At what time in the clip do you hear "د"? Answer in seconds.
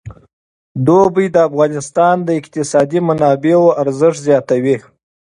1.31-1.37, 2.23-2.29